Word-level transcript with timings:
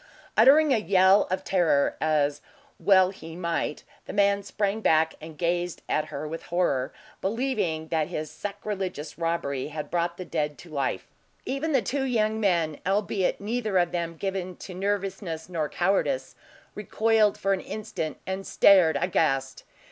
Uttering 0.35 0.73
a 0.73 0.79
yell 0.79 1.27
of 1.29 1.43
terror, 1.43 1.95
as 2.01 2.41
well 2.79 3.11
he 3.11 3.35
might, 3.35 3.83
the 4.07 4.13
man 4.13 4.41
sprang 4.41 4.79
back 4.81 5.13
and 5.21 5.37
gazed 5.37 5.83
at 5.87 6.05
her 6.05 6.27
with 6.27 6.41
horror, 6.47 6.91
believing 7.21 7.89
that 7.89 8.07
his 8.07 8.31
sacrilegious 8.31 9.19
robbery 9.19 9.67
had 9.67 9.91
brought 9.91 10.17
the 10.17 10.25
dead 10.25 10.57
to 10.57 10.71
life. 10.71 11.05
Even 11.45 11.71
the 11.71 11.83
two 11.83 12.03
young 12.05 12.39
men 12.39 12.79
albeit, 12.83 13.39
neither 13.39 13.77
of 13.77 13.91
them 13.91 14.15
given 14.17 14.55
to 14.55 14.73
nervousness 14.73 15.47
nor 15.47 15.69
cowardice 15.69 16.33
recoiled 16.73 17.37
for 17.37 17.53
an 17.53 17.61
instant, 17.61 18.17
and 18.25 18.47
stared 18.47 18.97
aghast. 18.99 19.63